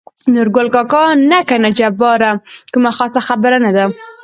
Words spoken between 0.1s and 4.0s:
نورګل کاکا: نه کنه جباره کومه خاصه خبره نه ده.